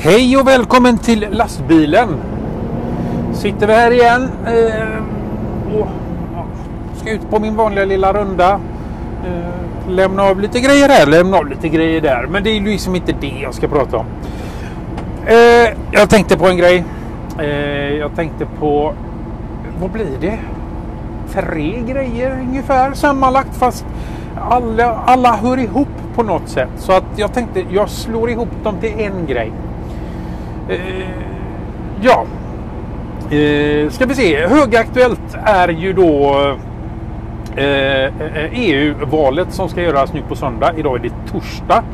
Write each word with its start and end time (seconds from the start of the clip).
Hej 0.00 0.36
och 0.36 0.48
välkommen 0.48 0.98
till 0.98 1.26
lastbilen. 1.30 2.08
Sitter 3.32 3.66
vi 3.66 3.72
här 3.72 3.90
igen 3.90 4.30
eh, 4.46 5.78
och 5.80 5.88
ska 6.96 7.10
ut 7.10 7.30
på 7.30 7.38
min 7.38 7.56
vanliga 7.56 7.84
lilla 7.84 8.12
runda. 8.12 8.60
Eh, 9.24 9.90
lämna 9.90 10.22
av 10.22 10.40
lite 10.40 10.60
grejer 10.60 10.88
här, 10.88 11.06
lämna 11.06 11.36
av 11.36 11.48
lite 11.48 11.68
grejer 11.68 12.00
där. 12.00 12.26
Men 12.30 12.44
det 12.44 12.50
är 12.50 12.60
liksom 12.60 12.94
inte 12.94 13.12
det 13.12 13.38
jag 13.42 13.54
ska 13.54 13.68
prata 13.68 13.96
om. 13.96 14.06
Eh, 15.26 15.76
jag 15.92 16.10
tänkte 16.10 16.38
på 16.38 16.46
en 16.46 16.56
grej. 16.56 16.84
Eh, 17.38 17.46
jag 17.96 18.16
tänkte 18.16 18.46
på, 18.58 18.94
vad 19.80 19.90
blir 19.90 20.18
det? 20.20 20.38
Tre 21.32 21.82
grejer 21.86 22.40
ungefär 22.40 22.92
sammanlagt 22.92 23.56
fast 23.56 23.86
alla, 24.40 24.94
alla 24.94 25.36
hör 25.36 25.58
ihop 25.58 25.88
på 26.14 26.22
något 26.22 26.48
sätt. 26.48 26.70
Så 26.76 26.92
att 26.92 27.04
jag 27.16 27.32
tänkte 27.32 27.64
jag 27.70 27.88
slår 27.88 28.30
ihop 28.30 28.48
dem 28.64 28.76
till 28.80 29.00
en 29.00 29.26
grej. 29.26 29.52
Eh, 30.68 30.78
ja, 32.00 32.26
eh, 33.36 33.90
ska 33.90 34.06
vi 34.06 34.14
se. 34.14 34.46
Högaktuellt 34.46 35.36
är 35.44 35.68
ju 35.68 35.92
då 35.92 36.34
eh, 37.56 37.64
eh 37.64 38.44
e 38.44 38.50
EU-valet 38.52 39.52
som 39.52 39.68
ska 39.68 39.82
göras 39.82 40.12
nu 40.12 40.22
på 40.28 40.36
söndag. 40.36 40.72
Idag 40.76 40.96
är 40.96 41.02
det 41.02 41.32
torsdag. 41.32 41.84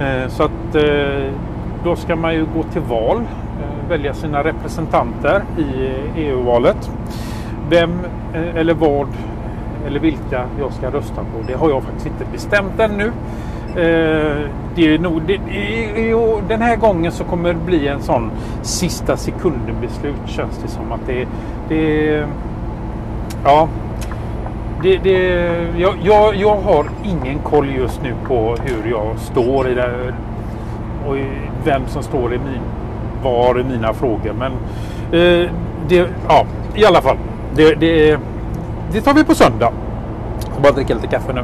Eh, 0.00 0.28
så 0.28 0.42
att 0.42 0.74
eh, 0.74 1.32
då 1.84 1.96
ska 1.96 2.16
man 2.16 2.34
ju 2.34 2.46
gå 2.54 2.62
till 2.62 2.82
val. 2.82 3.16
Eh, 3.16 3.88
välja 3.88 4.14
sina 4.14 4.44
representanter 4.44 5.42
i 5.58 5.62
eh, 5.62 6.22
e 6.22 6.28
EU-valet. 6.28 6.90
Vem 7.70 8.00
eh, 8.34 8.56
eller 8.56 8.74
vad 8.74 9.08
eller 9.86 10.00
vilka 10.00 10.44
jag 10.58 10.72
ska 10.72 10.90
rösta 10.90 11.20
på. 11.20 11.44
Det 11.46 11.54
har 11.54 11.70
jag 11.70 11.82
faktiskt 11.82 12.06
inte 12.06 12.24
bestämt 12.32 12.80
ännu. 12.80 13.12
Eh, 13.76 14.48
det 14.74 14.94
är 14.94 14.98
nog, 14.98 15.22
det, 15.26 15.36
det, 15.36 16.14
den 16.48 16.62
här 16.62 16.76
gången 16.76 17.12
så 17.12 17.24
kommer 17.24 17.48
det 17.48 17.60
bli 17.66 17.88
en 17.88 18.02
sån 18.02 18.30
sista 18.62 19.16
sekunden 19.16 19.76
beslut 19.80 20.14
känns 20.26 20.58
det 20.62 20.68
som 20.68 20.92
att 20.92 21.00
det, 21.06 21.26
det 21.68 22.26
ja 23.44 23.68
det, 24.82 24.96
det, 24.96 25.18
jag, 25.78 25.94
jag, 26.02 26.36
jag 26.36 26.56
har 26.56 26.86
ingen 27.04 27.38
koll 27.38 27.68
just 27.76 28.02
nu 28.02 28.14
på 28.28 28.56
hur 28.64 28.90
jag 28.90 29.18
står 29.18 29.68
i 29.68 29.74
det 29.74 30.14
och 31.06 31.16
vem 31.64 31.82
som 31.86 32.02
står 32.02 32.34
i 32.34 32.38
min, 32.38 32.60
var 33.22 33.60
i 33.60 33.64
mina 33.64 33.94
frågor. 33.94 34.32
Men 34.38 34.52
eh, 35.20 35.50
det, 35.88 36.08
ja, 36.28 36.46
i 36.74 36.84
alla 36.84 37.02
fall. 37.02 37.16
Det, 37.54 37.74
det, 37.74 38.18
det 38.92 39.00
tar 39.00 39.14
vi 39.14 39.24
på 39.24 39.34
söndag. 39.34 39.72
Jag 40.40 40.52
ska 40.52 40.62
bara 40.62 40.72
dricka 40.72 40.94
lite 40.94 41.06
kaffe 41.06 41.32
nu. 41.32 41.42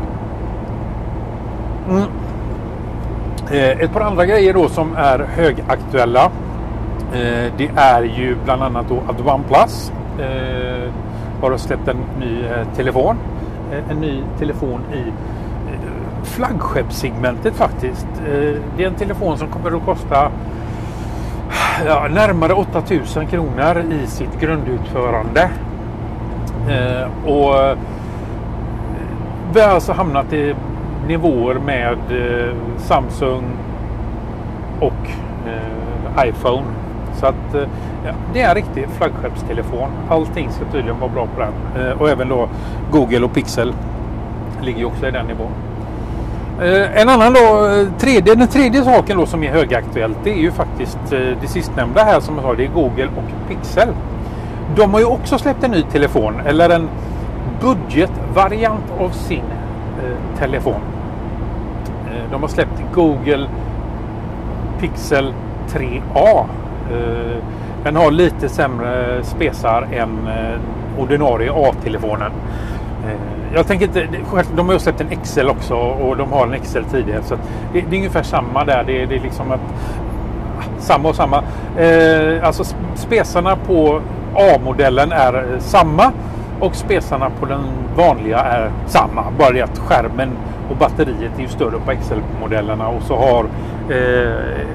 Mm. 1.88 2.04
Eh, 3.50 3.80
ett 3.80 3.92
par 3.92 4.00
andra 4.00 4.26
grejer 4.26 4.54
då 4.54 4.68
som 4.68 4.96
är 4.96 5.18
högaktuella. 5.18 6.24
Eh, 7.12 7.52
det 7.56 7.70
är 7.76 8.02
ju 8.02 8.36
bland 8.44 8.62
annat 8.62 8.86
då 8.88 9.02
att 9.08 9.20
OnePlus 9.20 9.92
eh, 10.18 10.92
har 11.40 11.56
släppt 11.56 11.88
en 11.88 11.96
ny 12.20 12.44
eh, 12.44 12.66
telefon. 12.76 13.16
Eh, 13.72 13.90
en 13.90 13.96
ny 13.96 14.22
telefon 14.38 14.80
i 14.94 14.98
eh, 14.98 16.24
flaggskeppssegmentet 16.24 17.54
faktiskt. 17.54 18.06
Eh, 18.18 18.60
det 18.76 18.82
är 18.82 18.86
en 18.86 18.94
telefon 18.94 19.38
som 19.38 19.48
kommer 19.48 19.76
att 19.76 19.84
kosta 19.84 20.30
ja, 21.86 22.08
närmare 22.10 22.52
8000 22.52 23.26
kronor 23.26 23.84
i 24.02 24.06
sitt 24.06 24.40
grundutförande. 24.40 25.50
Eh, 26.68 27.32
och 27.32 27.56
eh, 27.58 27.78
vi 29.54 29.60
har 29.60 29.68
alltså 29.68 29.92
hamnat 29.92 30.32
i 30.32 30.54
nivåer 31.08 31.54
med 31.54 31.98
eh, 32.10 32.54
Samsung 32.78 33.44
och 34.80 35.10
eh, 35.46 36.28
iPhone. 36.28 36.66
Så 37.20 37.26
att 37.26 37.54
eh, 37.54 37.62
det 38.32 38.42
är 38.42 38.48
en 38.48 38.54
riktig 38.54 38.86
flaggskeppstelefon. 38.88 39.88
Allting 40.08 40.50
ska 40.50 40.64
tydligen 40.64 41.00
vara 41.00 41.10
bra 41.10 41.26
på 41.26 41.40
den. 41.40 41.86
Eh, 41.86 42.00
och 42.00 42.10
även 42.10 42.28
då 42.28 42.48
Google 42.92 43.20
och 43.20 43.34
Pixel 43.34 43.72
ligger 44.62 44.84
också 44.84 45.06
i 45.06 45.10
den 45.10 45.26
nivån. 45.26 45.50
Eh, 46.62 47.00
en 47.00 47.08
annan 47.08 47.32
då, 47.32 47.66
eh, 47.68 47.86
tredje, 47.98 48.34
den 48.34 48.48
tredje 48.48 48.84
saken 48.84 49.18
då 49.18 49.26
som 49.26 49.42
är 49.42 49.50
högaktuellt 49.50 50.18
det 50.24 50.30
är 50.30 50.42
ju 50.42 50.50
faktiskt 50.50 51.12
eh, 51.12 51.18
det 51.40 51.46
sistnämnda 51.48 52.04
här 52.04 52.20
som 52.20 52.34
jag 52.34 52.44
sa, 52.44 52.54
det 52.54 52.64
är 52.64 52.70
Google 52.74 53.08
och 53.16 53.48
Pixel. 53.48 53.88
De 54.76 54.92
har 54.92 55.00
ju 55.00 55.06
också 55.06 55.38
släppt 55.38 55.64
en 55.64 55.70
ny 55.70 55.82
telefon 55.82 56.34
eller 56.46 56.70
en 56.70 56.88
budgetvariant 57.60 58.84
av 58.98 59.10
sin 59.10 59.44
eh, 60.04 60.38
telefon. 60.38 60.80
De 62.30 62.40
har 62.40 62.48
släppt 62.48 62.82
Google 62.94 63.48
Pixel 64.80 65.34
3A. 65.68 66.44
Eh, 66.92 67.42
den 67.84 67.96
har 67.96 68.10
lite 68.10 68.48
sämre 68.48 69.22
spesar 69.22 69.88
än 69.92 70.28
eh, 70.28 70.60
ordinarie 70.98 71.52
A-telefonen. 71.52 72.32
Eh, 73.06 73.54
jag 73.54 73.66
tänker 73.66 73.86
inte, 73.86 74.06
de 74.56 74.66
har 74.66 74.72
ju 74.72 74.78
släppt 74.78 75.00
en 75.00 75.16
XL 75.22 75.48
också 75.48 75.74
och 75.74 76.16
de 76.16 76.32
har 76.32 76.46
en 76.46 76.60
XL 76.60 76.82
tidigare. 76.90 77.22
Så 77.22 77.34
det, 77.72 77.80
det 77.90 77.96
är 77.96 77.98
ungefär 77.98 78.22
samma 78.22 78.64
där. 78.64 78.84
Det, 78.86 79.06
det 79.06 79.16
är 79.16 79.20
liksom 79.20 79.52
att, 79.52 79.60
samma 80.78 81.08
och 81.08 81.16
samma. 81.16 81.42
alltså 82.42 82.64
spesarna 82.94 83.56
på 83.56 84.00
A-modellen 84.34 85.12
är 85.12 85.56
samma 85.58 86.12
och 86.60 86.74
spesarna 86.74 87.30
på 87.40 87.46
den 87.46 87.60
vanliga 87.96 88.38
är 88.38 88.70
samma. 88.86 89.24
Bara 89.38 89.50
det 89.50 89.62
att 89.62 89.78
skärmen 89.78 90.30
och 90.70 90.76
batteriet 90.76 91.38
är 91.38 91.42
ju 91.42 91.48
större 91.48 91.78
på 91.86 91.92
XL-modellerna 91.92 92.88
och 92.88 93.02
så 93.02 93.16
har 93.16 93.44
eh, 93.94 94.66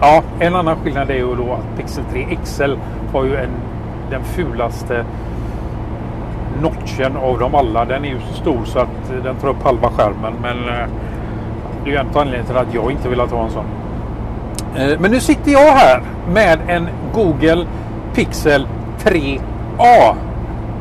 Ja, 0.00 0.22
en 0.38 0.54
annan 0.54 0.76
skillnad 0.76 1.10
är 1.10 1.14
ju 1.14 1.34
då 1.34 1.52
att 1.52 1.76
Pixel 1.76 2.04
3 2.12 2.38
XL 2.44 2.74
har 3.12 3.24
ju 3.24 3.36
en, 3.36 3.50
den 4.10 4.24
fulaste 4.24 5.04
notchen 6.62 7.16
av 7.16 7.38
dem 7.38 7.54
alla. 7.54 7.84
Den 7.84 8.04
är 8.04 8.08
ju 8.08 8.18
så 8.30 8.34
stor 8.34 8.64
så 8.64 8.78
att 8.78 9.24
den 9.24 9.36
tar 9.36 9.48
upp 9.48 9.62
halva 9.62 9.88
skärmen. 9.88 10.32
Men 10.42 10.68
eh, 10.68 10.88
det 11.84 11.90
är 11.90 11.92
ju 11.92 11.96
en 11.96 12.06
anledning 12.14 12.46
till 12.46 12.56
att 12.56 12.74
jag 12.74 12.90
inte 12.90 13.08
vill 13.08 13.20
ha 13.20 13.44
en 13.44 13.50
sån. 13.50 13.64
Eh, 14.76 15.00
men 15.00 15.10
nu 15.10 15.20
sitter 15.20 15.52
jag 15.52 15.72
här 15.72 16.02
med 16.32 16.58
en 16.66 16.88
Google 17.14 17.66
Pixel 18.14 18.66
3A. 19.02 20.14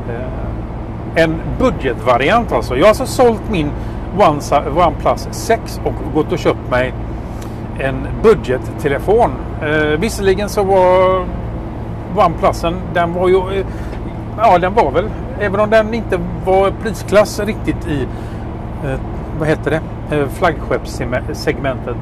Eh, 0.09 1.23
en 1.23 1.41
budgetvariant 1.59 2.51
alltså. 2.51 2.75
Jag 2.75 2.83
har 2.83 2.89
alltså 2.89 3.05
sålt 3.05 3.41
min 3.51 3.71
OnePlus 4.17 5.27
6 5.31 5.81
och 5.85 5.93
gått 6.13 6.31
och 6.31 6.39
köpt 6.39 6.71
mig 6.71 6.93
en 7.79 8.07
budgettelefon. 8.23 9.31
Eh, 9.61 9.99
visserligen 9.99 10.49
så 10.49 10.63
var 10.63 11.25
OnePlusen, 12.15 12.75
den 12.93 13.13
var 13.13 13.29
ju, 13.29 13.59
eh, 13.59 13.65
ja 14.37 14.57
den 14.57 14.73
var 14.73 14.91
väl, 14.91 15.05
även 15.39 15.59
om 15.59 15.69
den 15.69 15.93
inte 15.93 16.19
var 16.45 16.71
prisklass 16.83 17.39
riktigt 17.39 17.87
i, 17.87 18.07
eh, 18.85 18.99
vad 19.39 19.47
heter 19.47 19.71
det, 19.71 20.15
eh, 20.15 20.27
flaggskeppssegmentet. 20.27 21.95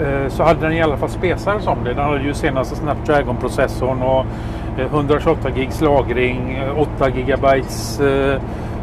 Eh, 0.00 0.28
så 0.28 0.42
hade 0.42 0.60
den 0.60 0.72
i 0.72 0.82
alla 0.82 0.96
fall 0.96 1.08
spesar 1.08 1.58
som 1.58 1.84
det. 1.84 1.94
Den 1.94 2.04
hade 2.04 2.22
ju 2.22 2.34
senaste 2.34 2.76
Snapdragon-processorn 2.76 4.02
och 4.02 4.24
eh, 4.78 4.86
128 4.86 5.50
gigs 5.56 5.80
lagring, 5.80 6.52
eh, 6.52 6.80
8 6.80 7.08
gigabytes 7.08 8.00
eh, 8.00 8.40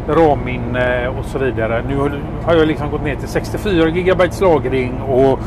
RAM-minne 0.10 1.04
eh, 1.04 1.20
och 1.20 1.26
så 1.26 1.40
vidare. 1.40 1.84
Nu 1.88 1.98
har 2.44 2.56
jag 2.56 2.68
liksom 2.68 2.92
gått 2.92 3.04
ner 3.04 3.16
till 3.16 3.28
64 3.28 3.90
GB 3.90 4.24
lagring 4.42 5.02
och 5.02 5.40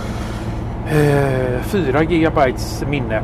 eh, 0.93 1.61
4 1.63 2.05
GB 2.05 2.41
minne. 2.91 3.23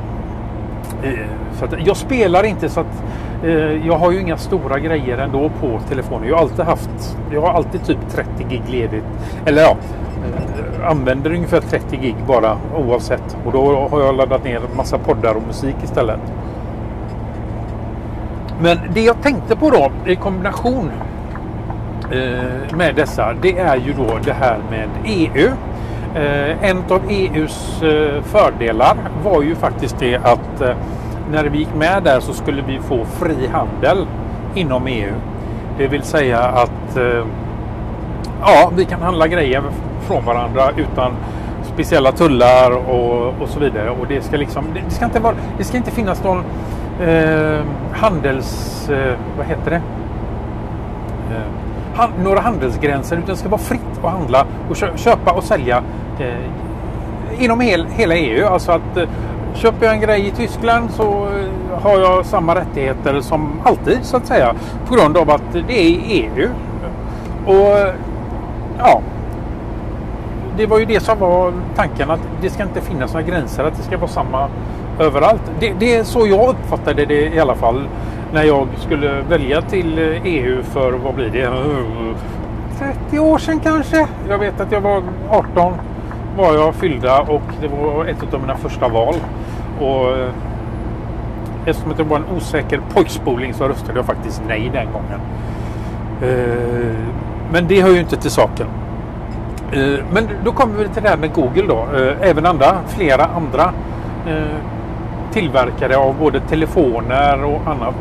Eh, 1.02 1.12
så 1.58 1.64
att 1.64 1.86
jag 1.86 1.96
spelar 1.96 2.44
inte 2.44 2.68
så 2.68 2.80
att 2.80 3.02
eh, 3.44 3.86
jag 3.86 3.98
har 3.98 4.12
ju 4.12 4.20
inga 4.20 4.36
stora 4.36 4.78
grejer 4.78 5.18
ändå 5.18 5.50
på 5.60 5.80
telefonen. 5.88 6.28
Jag 6.28 6.36
har 6.36 6.42
alltid 6.42 6.64
haft, 6.64 7.16
jag 7.32 7.40
har 7.40 7.52
alltid 7.52 7.84
typ 7.84 7.98
30 8.10 8.30
gig 8.48 8.62
ledigt. 8.68 9.04
Eller 9.46 9.62
ja, 9.62 9.76
eh, 10.80 10.90
använder 10.90 11.32
ungefär 11.32 11.60
30 11.60 11.96
gig 11.96 12.16
bara 12.26 12.56
oavsett. 12.76 13.36
Och 13.44 13.52
då 13.52 13.88
har 13.90 14.00
jag 14.00 14.16
laddat 14.16 14.44
ner 14.44 14.60
massa 14.76 14.98
poddar 14.98 15.34
och 15.34 15.42
musik 15.46 15.76
istället. 15.84 16.20
Men 18.60 18.78
det 18.94 19.00
jag 19.00 19.22
tänkte 19.22 19.56
på 19.56 19.70
då 19.70 19.92
i 20.06 20.16
kombination 20.16 20.90
Eh, 22.10 22.76
med 22.76 22.94
dessa 22.94 23.34
det 23.42 23.58
är 23.58 23.76
ju 23.76 23.92
då 23.92 24.18
det 24.24 24.32
här 24.32 24.58
med 24.70 24.88
EU. 25.04 25.48
Eh, 26.14 26.70
en 26.70 26.82
av 26.88 27.00
EUs 27.08 27.82
eh, 27.82 28.22
fördelar 28.22 28.96
var 29.24 29.42
ju 29.42 29.54
faktiskt 29.54 29.98
det 29.98 30.16
att 30.16 30.62
när 31.30 31.44
vi 31.44 31.58
gick 31.58 31.74
med 31.74 32.02
där 32.02 32.20
så 32.20 32.32
skulle 32.32 32.62
vi 32.62 32.78
få 32.78 33.04
fri 33.04 33.48
handel 33.52 34.06
inom 34.54 34.86
EU. 34.86 35.12
Det 35.78 35.86
vill 35.86 36.02
säga 36.02 36.40
att 36.40 36.98
ja, 38.40 38.70
vi 38.76 38.84
kan 38.84 39.02
handla 39.02 39.28
grejer 39.28 39.62
från 40.00 40.24
varandra 40.24 40.70
utan 40.76 41.12
speciella 41.74 42.12
tullar 42.12 42.70
och, 42.70 43.42
och 43.42 43.48
så 43.48 43.60
vidare. 43.60 43.90
Och 43.90 44.06
det 44.08 44.22
ska 44.22 44.36
liksom, 44.36 44.64
det 44.74 44.94
ska 44.94 45.04
inte, 45.04 45.20
vara, 45.20 45.34
det 45.58 45.64
ska 45.64 45.76
inte 45.76 45.90
finnas 45.90 46.24
någon 46.24 46.42
eh, 47.00 47.60
handels... 47.92 48.88
Eh, 48.90 49.14
vad 49.36 49.46
heter 49.46 49.70
det? 49.70 49.80
Eh, 51.34 51.67
han, 51.98 52.10
några 52.24 52.40
handelsgränser 52.40 53.16
utan 53.16 53.28
det 53.28 53.36
ska 53.36 53.48
vara 53.48 53.60
fritt 53.60 53.98
att 54.02 54.10
handla 54.10 54.46
och 54.70 54.76
köpa 54.98 55.32
och 55.32 55.44
sälja 55.44 55.82
eh, 56.18 57.44
inom 57.44 57.60
hel, 57.60 57.86
hela 57.86 58.14
EU. 58.16 58.46
Alltså 58.46 58.72
att 58.72 58.96
eh, 58.96 59.08
köper 59.54 59.86
jag 59.86 59.94
en 59.94 60.00
grej 60.00 60.26
i 60.26 60.30
Tyskland 60.30 60.90
så 60.90 61.02
eh, 61.02 61.80
har 61.82 61.98
jag 61.98 62.26
samma 62.26 62.54
rättigheter 62.54 63.20
som 63.20 63.60
alltid 63.64 63.98
så 64.02 64.16
att 64.16 64.26
säga. 64.26 64.54
På 64.88 64.94
grund 64.94 65.16
av 65.16 65.30
att 65.30 65.52
det 65.52 65.80
är 65.80 66.00
EU. 66.06 66.48
Och 67.46 67.78
eh, 67.78 67.94
ja, 68.78 69.00
det 70.56 70.66
var 70.66 70.78
ju 70.78 70.84
det 70.84 71.00
som 71.00 71.18
var 71.18 71.52
tanken 71.76 72.10
att 72.10 72.20
det 72.42 72.50
ska 72.50 72.62
inte 72.62 72.80
finnas 72.80 73.12
några 73.12 73.26
gränser, 73.26 73.64
att 73.64 73.76
det 73.76 73.82
ska 73.82 73.98
vara 73.98 74.10
samma 74.10 74.48
överallt. 75.00 75.42
Det, 75.60 75.72
det 75.78 75.94
är 75.94 76.04
så 76.04 76.26
jag 76.26 76.48
uppfattade 76.48 77.04
det 77.04 77.34
i 77.34 77.40
alla 77.40 77.54
fall 77.54 77.84
när 78.32 78.44
jag 78.44 78.68
skulle 78.76 79.20
välja 79.20 79.62
till 79.62 79.98
EU 80.24 80.62
för, 80.62 80.92
vad 80.92 81.14
blir 81.14 81.30
det, 81.30 81.50
30 82.78 83.18
år 83.18 83.38
sedan 83.38 83.60
kanske. 83.60 84.06
Jag 84.28 84.38
vet 84.38 84.60
att 84.60 84.72
jag 84.72 84.80
var 84.80 85.02
18 85.30 85.74
var 86.36 86.54
jag 86.54 86.74
fyllda 86.74 87.20
och 87.20 87.42
det 87.60 87.68
var 87.68 88.04
ett 88.04 88.34
av 88.34 88.40
mina 88.40 88.56
första 88.56 88.88
val. 88.88 89.14
Och 89.80 90.16
eh, 90.16 90.30
eftersom 91.66 91.92
det 91.96 92.02
var 92.02 92.16
en 92.16 92.36
osäker 92.36 92.80
pojkspoling 92.94 93.54
så 93.54 93.68
röstade 93.68 93.98
jag 93.98 94.06
faktiskt 94.06 94.42
nej 94.48 94.70
den 94.72 94.86
gången. 94.92 95.20
Eh, 96.22 96.96
men 97.52 97.66
det 97.66 97.82
hör 97.82 97.90
ju 97.90 98.00
inte 98.00 98.16
till 98.16 98.30
saken. 98.30 98.66
Eh, 99.72 100.04
men 100.12 100.28
då 100.44 100.52
kommer 100.52 100.74
vi 100.74 100.88
till 100.88 101.02
det 101.02 101.08
här 101.08 101.16
med 101.16 101.32
Google 101.32 101.66
då. 101.68 101.86
Även 102.20 102.46
andra, 102.46 102.78
flera 102.88 103.24
andra 103.24 103.72
tillverkare 105.32 105.96
av 105.96 106.14
både 106.18 106.40
telefoner 106.40 107.44
och 107.44 107.60
annat. 107.66 107.94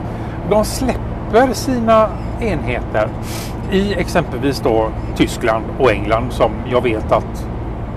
De 0.49 0.65
släpper 0.65 1.53
sina 1.53 2.09
enheter 2.39 3.07
i 3.71 3.93
exempelvis 3.93 4.59
då 4.59 4.89
Tyskland 5.15 5.65
och 5.79 5.91
England 5.91 6.31
som 6.33 6.51
jag 6.71 6.81
vet 6.81 7.11
att 7.11 7.47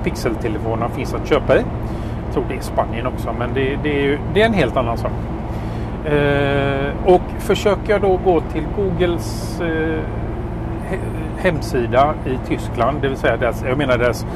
pixeltelefonerna 0.05 0.89
finns 0.89 1.15
att 1.15 1.29
köpa 1.29 1.57
i. 1.57 1.63
Jag 2.25 2.35
tror 2.35 2.45
det 2.49 2.55
är 2.55 2.61
Spanien 2.61 3.07
också 3.07 3.35
men 3.39 3.55
det, 3.55 3.79
det, 3.83 4.05
är, 4.05 4.21
det 4.35 4.43
är 4.43 4.47
en 4.47 4.55
helt 4.55 4.77
annan 4.77 4.99
sak. 4.99 5.13
Eh, 6.05 7.15
och 7.15 7.23
försöker 7.39 7.93
jag 7.93 8.01
då 8.01 8.21
gå 8.25 8.41
till 8.41 8.65
Googles 8.77 9.61
eh, 9.61 10.01
hemsida 11.39 12.15
i 12.27 12.49
Tyskland, 12.49 12.99
det 13.03 13.09
vill 13.09 13.17
säga 13.17 13.37
deras, 13.37 13.65
jag 13.69 13.79
menar 13.79 13.99
deras 13.99 14.27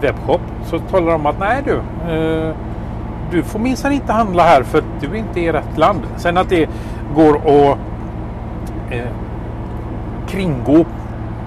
webbshop, 0.00 0.40
så 0.64 0.78
talar 0.78 1.06
de 1.06 1.14
om 1.14 1.26
att 1.26 1.38
nej 1.38 1.62
du, 1.64 1.76
eh, 2.12 2.54
du 3.30 3.42
får 3.42 3.58
minsann 3.58 3.92
inte 3.92 4.12
handla 4.12 4.42
här 4.42 4.62
för 4.62 4.78
att 4.78 5.00
du 5.00 5.06
är 5.06 5.14
inte 5.14 5.40
i 5.40 5.52
rätt 5.52 5.78
land. 5.78 6.00
Sen 6.16 6.36
att 6.36 6.48
det 6.48 6.68
går 7.14 7.36
att 7.36 7.78
eh, 8.90 9.10
kringgå 10.28 10.78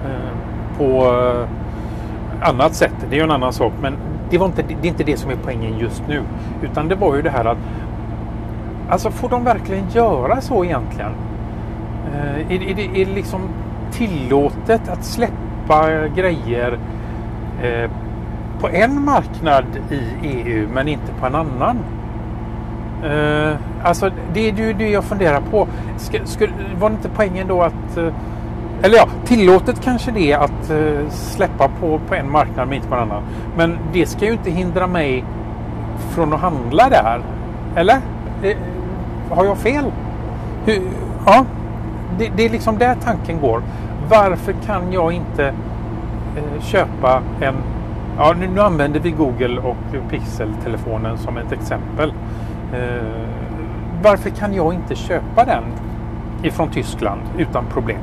eh, 0.04 0.32
på 0.78 1.06
eh, 1.06 2.48
annat 2.48 2.74
sätt. 2.74 2.94
Det 3.10 3.16
är 3.16 3.18
ju 3.18 3.24
en 3.24 3.30
annan 3.30 3.52
sak. 3.52 3.72
Men 3.82 3.96
det, 4.30 4.38
var 4.38 4.46
inte, 4.46 4.62
det 4.62 4.88
är 4.88 4.90
inte 4.90 5.04
det 5.04 5.16
som 5.16 5.30
är 5.30 5.36
poängen 5.44 5.78
just 5.78 6.02
nu. 6.08 6.22
Utan 6.62 6.88
det 6.88 6.94
var 6.94 7.16
ju 7.16 7.22
det 7.22 7.30
här 7.30 7.44
att 7.44 7.58
Alltså 8.90 9.10
får 9.10 9.28
de 9.28 9.44
verkligen 9.44 9.84
göra 9.90 10.40
så 10.40 10.64
egentligen? 10.64 11.12
Eh, 12.14 12.52
är, 12.52 12.62
är, 12.70 12.74
det, 12.74 13.02
är 13.02 13.06
det 13.06 13.12
liksom 13.12 13.40
tillåtet 13.92 14.88
att 14.88 15.04
släppa 15.04 16.08
grejer 16.16 16.78
eh, 17.62 17.90
på 18.60 18.68
en 18.68 19.04
marknad 19.04 19.64
i 19.90 20.28
EU 20.28 20.68
men 20.74 20.88
inte 20.88 21.12
på 21.20 21.26
en 21.26 21.34
annan? 21.34 21.78
Uh, 23.04 23.56
alltså 23.82 24.10
det 24.34 24.48
är 24.48 24.52
ju 24.52 24.72
det 24.72 24.90
jag 24.90 25.04
funderar 25.04 25.40
på. 25.40 25.68
Sk 25.96 26.20
skulle, 26.24 26.52
var 26.80 26.90
det 26.90 26.94
inte 26.94 27.08
poängen 27.08 27.48
då 27.48 27.62
att 27.62 27.98
uh, 27.98 28.12
eller 28.82 28.96
ja, 28.96 29.08
tillåtet 29.24 29.80
kanske 29.80 30.10
det 30.10 30.32
är 30.32 30.38
att 30.38 30.70
uh, 30.70 31.08
släppa 31.10 31.68
på, 31.80 32.00
på 32.08 32.14
en 32.14 32.30
marknad 32.30 32.68
men 32.68 32.76
inte 32.76 32.88
på 32.88 32.94
en 32.94 33.00
annan. 33.00 33.22
Men 33.56 33.78
det 33.92 34.06
ska 34.06 34.24
ju 34.26 34.32
inte 34.32 34.50
hindra 34.50 34.86
mig 34.86 35.24
från 36.10 36.32
att 36.32 36.40
handla 36.40 36.88
där. 36.88 37.20
Eller? 37.76 37.96
Uh, 38.44 38.56
har 39.30 39.44
jag 39.44 39.58
fel? 39.58 39.84
Hur, 40.64 40.82
ja, 41.26 41.44
det, 42.18 42.30
det, 42.36 42.44
är 42.44 42.50
liksom 42.50 42.78
där 42.78 42.96
tanken 43.04 43.40
går. 43.40 43.62
Varför 44.08 44.54
kan 44.66 44.92
jag 44.92 45.12
inte 45.12 45.46
uh, 45.46 46.62
köpa 46.62 47.22
en... 47.40 47.54
Ja, 48.18 48.34
nu, 48.40 48.48
nu, 48.48 48.60
använder 48.60 49.00
vi 49.00 49.10
Google 49.10 49.60
och 49.60 50.10
Pixel-telefonen 50.10 51.18
som 51.18 51.36
ett 51.36 51.52
exempel. 51.52 52.12
Eh, 52.74 53.28
varför 54.02 54.30
kan 54.30 54.54
jag 54.54 54.74
inte 54.74 54.94
köpa 54.94 55.44
den 55.44 55.64
ifrån 56.42 56.70
Tyskland 56.70 57.20
utan 57.38 57.64
problem? 57.66 58.00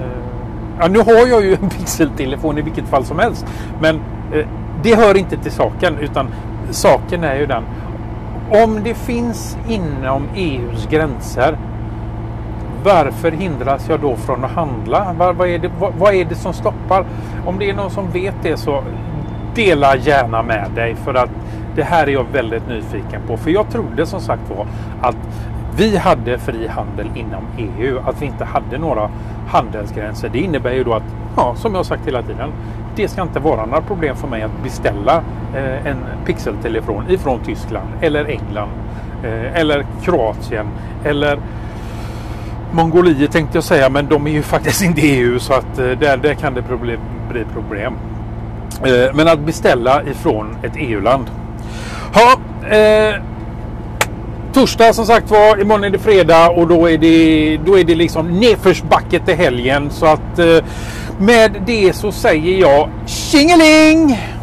Eh, 0.00 0.06
ja, 0.78 0.88
nu 0.88 0.98
har 0.98 1.26
jag 1.28 1.44
ju 1.44 1.54
en 1.62 1.68
pixeltelefon 1.68 2.58
i 2.58 2.62
vilket 2.62 2.88
fall 2.88 3.04
som 3.04 3.18
helst. 3.18 3.46
Men 3.80 4.00
eh, 4.32 4.46
det 4.82 4.94
hör 4.94 5.16
inte 5.16 5.36
till 5.36 5.52
saken 5.52 5.98
utan 5.98 6.28
saken 6.70 7.24
är 7.24 7.36
ju 7.36 7.46
den. 7.46 7.62
Om 8.50 8.80
det 8.84 8.94
finns 8.94 9.58
inom 9.68 10.28
EUs 10.34 10.86
gränser 10.90 11.56
varför 12.86 13.30
hindras 13.30 13.88
jag 13.88 14.00
då 14.00 14.16
från 14.16 14.44
att 14.44 14.50
handla? 14.50 15.14
Vad, 15.18 15.36
vad, 15.36 15.48
är 15.48 15.58
det, 15.58 15.70
vad, 15.78 15.92
vad, 15.94 16.14
är 16.14 16.24
det 16.24 16.34
som 16.34 16.52
stoppar? 16.52 17.04
Om 17.46 17.58
det 17.58 17.70
är 17.70 17.74
någon 17.74 17.90
som 17.90 18.10
vet 18.10 18.34
det 18.42 18.56
så 18.56 18.82
dela 19.54 19.96
gärna 19.96 20.42
med 20.42 20.70
dig 20.74 20.94
för 20.94 21.14
att 21.14 21.30
det 21.76 21.84
här 21.84 22.06
är 22.06 22.12
jag 22.12 22.26
väldigt 22.32 22.68
nyfiken 22.68 23.22
på. 23.26 23.36
För 23.36 23.50
jag 23.50 23.70
trodde 23.70 24.06
som 24.06 24.20
sagt 24.20 24.42
var 24.50 24.66
att 25.02 25.16
vi 25.76 25.96
hade 25.96 26.38
fri 26.38 26.66
handel 26.66 27.06
inom 27.14 27.44
EU, 27.58 27.98
att 28.06 28.22
vi 28.22 28.26
inte 28.26 28.44
hade 28.44 28.78
några 28.78 29.10
handelsgränser. 29.48 30.28
Det 30.28 30.38
innebär 30.38 30.72
ju 30.72 30.84
då 30.84 30.94
att, 30.94 31.02
ja, 31.36 31.54
som 31.56 31.74
jag 31.74 31.86
sagt 31.86 32.06
hela 32.06 32.22
tiden, 32.22 32.50
det 32.96 33.08
ska 33.08 33.22
inte 33.22 33.40
vara 33.40 33.66
några 33.66 33.80
problem 33.80 34.16
för 34.16 34.28
mig 34.28 34.42
att 34.42 34.62
beställa 34.62 35.22
eh, 35.56 35.86
en 35.86 35.96
pixeltelefon 36.26 37.10
ifrån 37.10 37.40
Tyskland 37.44 37.88
eller 38.00 38.24
England 38.24 38.70
eh, 39.24 39.60
eller 39.60 39.86
Kroatien 40.02 40.66
eller 41.04 41.38
Mongoliet 42.72 43.32
tänkte 43.32 43.56
jag 43.56 43.64
säga, 43.64 43.88
men 43.88 44.06
de 44.06 44.26
är 44.26 44.30
ju 44.30 44.42
faktiskt 44.56 44.82
inte 44.82 45.00
EU 45.00 45.38
så 45.38 45.52
att 45.52 45.78
eh, 45.78 45.90
där, 45.90 46.16
där 46.16 46.34
kan 46.34 46.54
det 46.54 46.62
problem, 46.62 47.00
bli 47.30 47.44
problem. 47.44 47.94
Eh, 48.84 49.14
men 49.14 49.28
att 49.28 49.40
beställa 49.40 50.02
ifrån 50.02 50.56
ett 50.62 50.72
EU-land. 50.76 51.30
Ja, 52.14 52.38
eh, 52.76 53.22
torsdag 54.52 54.92
som 54.92 55.06
sagt 55.06 55.30
var, 55.30 55.60
imorgon 55.60 55.84
är 55.84 55.90
det 55.90 55.98
fredag 55.98 56.48
och 56.48 56.66
då 56.68 56.90
är 56.90 56.98
det, 56.98 57.56
då 57.66 57.78
är 57.78 57.84
det 57.84 57.94
liksom 57.94 58.40
nedförsbacke 58.40 59.20
till 59.20 59.34
helgen. 59.34 59.90
Så 59.90 60.06
att 60.06 60.38
eh, 60.38 60.64
med 61.18 61.62
det 61.66 61.96
så 61.96 62.12
säger 62.12 62.60
jag 62.60 62.88
tjingeling! 63.06 64.35